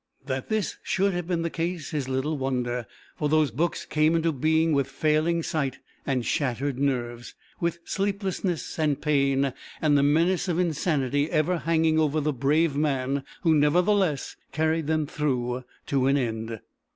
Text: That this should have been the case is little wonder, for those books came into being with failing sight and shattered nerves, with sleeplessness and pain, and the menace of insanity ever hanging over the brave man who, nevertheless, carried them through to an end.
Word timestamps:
That 0.25 0.49
this 0.49 0.77
should 0.81 1.13
have 1.13 1.27
been 1.27 1.43
the 1.43 1.51
case 1.51 1.93
is 1.93 2.09
little 2.09 2.35
wonder, 2.35 2.87
for 3.15 3.29
those 3.29 3.51
books 3.51 3.85
came 3.85 4.15
into 4.15 4.31
being 4.31 4.71
with 4.73 4.87
failing 4.87 5.43
sight 5.43 5.77
and 6.07 6.25
shattered 6.25 6.79
nerves, 6.79 7.35
with 7.59 7.77
sleeplessness 7.85 8.79
and 8.79 8.99
pain, 8.99 9.53
and 9.79 9.95
the 9.95 10.01
menace 10.01 10.47
of 10.47 10.57
insanity 10.57 11.29
ever 11.29 11.59
hanging 11.59 11.99
over 11.99 12.19
the 12.19 12.33
brave 12.33 12.75
man 12.75 13.23
who, 13.43 13.53
nevertheless, 13.53 14.35
carried 14.51 14.87
them 14.87 15.05
through 15.05 15.65
to 15.85 16.07
an 16.07 16.17
end. 16.17 16.61